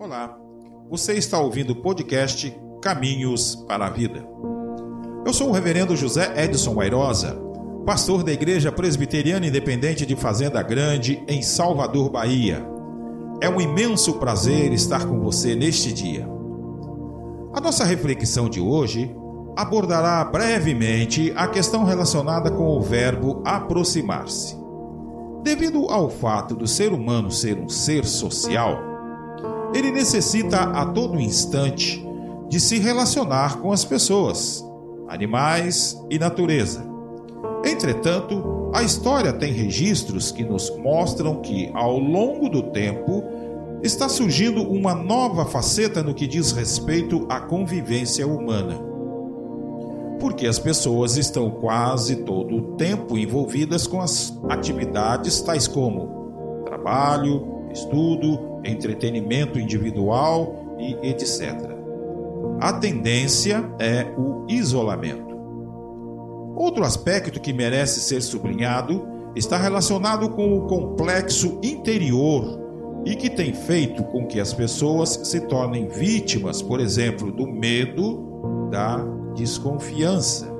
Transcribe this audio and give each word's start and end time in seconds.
Olá, 0.00 0.38
você 0.88 1.14
está 1.14 1.40
ouvindo 1.40 1.70
o 1.70 1.82
podcast 1.82 2.56
Caminhos 2.80 3.56
para 3.66 3.86
a 3.86 3.90
Vida. 3.90 4.24
Eu 5.26 5.32
sou 5.32 5.48
o 5.48 5.52
reverendo 5.52 5.96
José 5.96 6.32
Edson 6.44 6.80
Airosa, 6.80 7.36
pastor 7.84 8.22
da 8.22 8.30
Igreja 8.32 8.70
Presbiteriana 8.70 9.48
Independente 9.48 10.06
de 10.06 10.14
Fazenda 10.14 10.62
Grande, 10.62 11.20
em 11.26 11.42
Salvador, 11.42 12.10
Bahia. 12.10 12.64
É 13.40 13.50
um 13.50 13.60
imenso 13.60 14.20
prazer 14.20 14.72
estar 14.72 15.04
com 15.04 15.18
você 15.18 15.56
neste 15.56 15.92
dia. 15.92 16.28
A 17.52 17.60
nossa 17.60 17.84
reflexão 17.84 18.48
de 18.48 18.60
hoje 18.60 19.12
abordará 19.56 20.24
brevemente 20.24 21.32
a 21.34 21.48
questão 21.48 21.82
relacionada 21.82 22.52
com 22.52 22.68
o 22.68 22.80
verbo 22.80 23.42
aproximar-se. 23.44 24.56
Devido 25.42 25.86
ao 25.90 26.08
fato 26.08 26.54
do 26.54 26.68
ser 26.68 26.92
humano 26.92 27.32
ser 27.32 27.58
um 27.58 27.68
ser 27.68 28.04
social, 28.04 28.87
ele 29.74 29.90
necessita 29.90 30.58
a 30.58 30.86
todo 30.86 31.20
instante 31.20 32.04
de 32.48 32.58
se 32.58 32.78
relacionar 32.78 33.58
com 33.58 33.72
as 33.72 33.84
pessoas, 33.84 34.64
animais 35.08 35.96
e 36.10 36.18
natureza. 36.18 36.84
Entretanto, 37.64 38.70
a 38.74 38.82
história 38.82 39.32
tem 39.32 39.52
registros 39.52 40.30
que 40.30 40.44
nos 40.44 40.70
mostram 40.78 41.40
que, 41.40 41.70
ao 41.74 41.98
longo 41.98 42.48
do 42.48 42.62
tempo, 42.64 43.22
está 43.82 44.08
surgindo 44.08 44.62
uma 44.62 44.94
nova 44.94 45.44
faceta 45.44 46.02
no 46.02 46.14
que 46.14 46.26
diz 46.26 46.52
respeito 46.52 47.26
à 47.28 47.40
convivência 47.40 48.26
humana. 48.26 48.74
Porque 50.20 50.46
as 50.46 50.58
pessoas 50.58 51.16
estão 51.16 51.50
quase 51.50 52.16
todo 52.16 52.56
o 52.56 52.62
tempo 52.76 53.16
envolvidas 53.16 53.86
com 53.86 54.00
as 54.00 54.36
atividades 54.48 55.40
tais 55.40 55.68
como 55.68 56.62
trabalho, 56.64 57.68
estudo, 57.72 58.47
entretenimento 58.64 59.58
individual 59.58 60.76
e 60.78 60.94
etc. 61.08 61.54
A 62.60 62.72
tendência 62.72 63.64
é 63.78 64.04
o 64.16 64.44
isolamento. 64.48 65.36
Outro 66.56 66.84
aspecto 66.84 67.40
que 67.40 67.52
merece 67.52 68.00
ser 68.00 68.20
sublinhado 68.20 69.06
está 69.36 69.56
relacionado 69.56 70.30
com 70.30 70.58
o 70.58 70.66
complexo 70.66 71.60
interior 71.62 72.58
e 73.04 73.14
que 73.14 73.30
tem 73.30 73.52
feito 73.52 74.02
com 74.04 74.26
que 74.26 74.40
as 74.40 74.52
pessoas 74.52 75.20
se 75.22 75.40
tornem 75.42 75.86
vítimas, 75.86 76.60
por 76.60 76.80
exemplo, 76.80 77.30
do 77.30 77.46
medo, 77.46 78.68
da 78.70 79.04
desconfiança. 79.36 80.52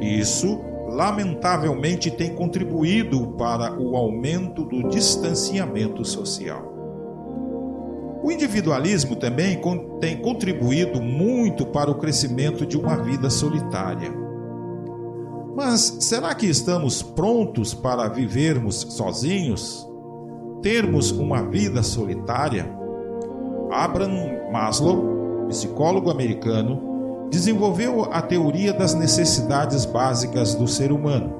Isso, 0.00 0.60
lamentavelmente, 0.88 2.10
tem 2.10 2.34
contribuído 2.34 3.28
para 3.38 3.78
o 3.80 3.96
aumento 3.96 4.64
do 4.64 4.88
distanciamento 4.88 6.04
social. 6.04 6.77
O 8.22 8.32
individualismo 8.32 9.16
também 9.16 9.60
tem 10.00 10.16
contribuído 10.16 11.00
muito 11.00 11.64
para 11.66 11.90
o 11.90 11.94
crescimento 11.94 12.66
de 12.66 12.76
uma 12.76 12.96
vida 12.96 13.30
solitária. 13.30 14.12
Mas 15.54 15.98
será 16.00 16.34
que 16.34 16.46
estamos 16.46 17.02
prontos 17.02 17.74
para 17.74 18.08
vivermos 18.08 18.86
sozinhos? 18.90 19.88
Termos 20.62 21.10
uma 21.10 21.42
vida 21.42 21.82
solitária? 21.82 22.68
Abraham 23.70 24.50
Maslow, 24.52 25.46
psicólogo 25.48 26.10
americano, 26.10 27.28
desenvolveu 27.30 28.04
a 28.04 28.22
teoria 28.22 28.72
das 28.72 28.94
necessidades 28.94 29.84
básicas 29.84 30.54
do 30.54 30.66
ser 30.66 30.92
humano. 30.92 31.34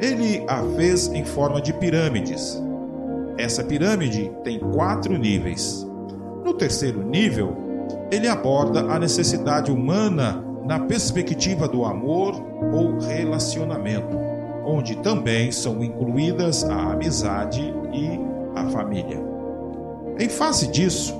Ele 0.00 0.44
a 0.48 0.62
fez 0.76 1.08
em 1.08 1.24
forma 1.24 1.60
de 1.60 1.72
pirâmides. 1.72 2.60
Essa 3.38 3.62
pirâmide 3.62 4.32
tem 4.42 4.58
quatro 4.58 5.16
níveis. 5.16 5.86
No 6.44 6.54
terceiro 6.54 7.02
nível, 7.02 7.56
ele 8.10 8.28
aborda 8.28 8.80
a 8.80 8.98
necessidade 8.98 9.70
humana 9.70 10.42
na 10.64 10.80
perspectiva 10.80 11.68
do 11.68 11.84
amor 11.84 12.34
ou 12.72 12.98
relacionamento, 12.98 14.16
onde 14.64 14.96
também 14.96 15.52
são 15.52 15.82
incluídas 15.82 16.64
a 16.64 16.92
amizade 16.92 17.62
e 17.92 18.18
a 18.58 18.68
família. 18.70 19.22
Em 20.18 20.28
face 20.28 20.66
disso, 20.68 21.14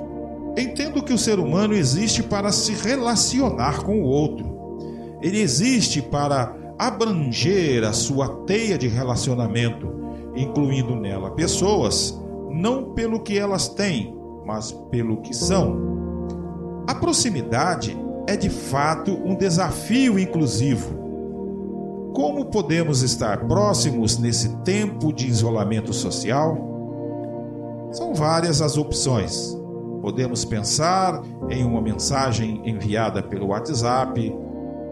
entendo 0.57 1.03
que 1.03 1.13
o 1.13 1.19
ser 1.19 1.39
humano 1.39 1.75
existe 1.75 2.23
para 2.23 2.51
se 2.51 2.73
relacionar 2.73 3.85
com 3.85 4.01
o 4.01 4.07
outro. 4.07 5.19
Ele 5.23 5.41
existe 5.41 6.01
para 6.01 6.55
abranger 6.79 7.85
a 7.85 7.93
sua 7.93 8.29
teia 8.47 8.77
de 8.79 8.89
relacionamento, 8.89 9.96
incluindo 10.37 10.95
nela 10.95 11.31
pessoas, 11.31 12.21
não 12.51 12.93
pelo 12.93 13.21
que 13.21 13.39
elas 13.39 13.69
têm, 13.69 14.17
mas 14.45 14.71
pelo 14.91 15.19
que 15.23 15.35
são. 15.35 15.97
A 16.87 16.95
proximidade 16.95 17.97
é 18.27 18.37
de 18.37 18.51
fato 18.51 19.13
um 19.13 19.35
desafio 19.35 20.19
inclusivo. 20.19 20.95
Como 22.15 22.47
podemos 22.47 23.03
estar 23.03 23.47
próximos 23.47 24.19
nesse 24.19 24.57
tempo 24.59 25.13
de 25.13 25.27
isolamento 25.27 25.93
social? 25.93 26.57
São 27.93 28.15
várias 28.15 28.63
as 28.63 28.77
opções. 28.77 29.57
Podemos 30.01 30.45
pensar 30.45 31.23
em 31.51 31.65
uma 31.65 31.81
mensagem 31.81 32.63
enviada 32.65 33.23
pelo 33.23 33.49
WhatsApp, 33.49 34.35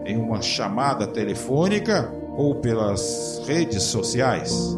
em 0.05 0.17
uma 0.17 0.41
chamada 0.41 1.07
telefônica 1.07 2.13
ou 2.37 2.55
pelas 2.55 3.41
redes 3.47 3.83
sociais. 3.83 4.77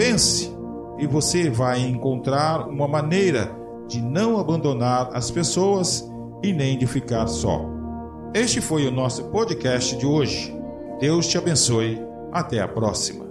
Pense 0.00 0.50
e 0.98 1.06
você 1.06 1.50
vai 1.50 1.80
encontrar 1.80 2.66
uma 2.66 2.88
maneira 2.88 3.54
de 3.86 4.00
não 4.00 4.40
abandonar 4.40 5.10
as 5.12 5.30
pessoas 5.30 6.10
e 6.42 6.54
nem 6.54 6.78
de 6.78 6.86
ficar 6.86 7.26
só. 7.26 7.66
Este 8.32 8.62
foi 8.62 8.86
o 8.86 8.90
nosso 8.90 9.24
podcast 9.24 9.94
de 9.98 10.06
hoje. 10.06 10.56
Deus 10.98 11.26
te 11.26 11.36
abençoe. 11.36 12.00
Até 12.32 12.60
a 12.60 12.66
próxima. 12.66 13.29